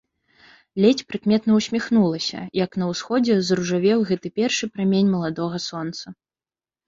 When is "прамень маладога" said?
4.77-5.57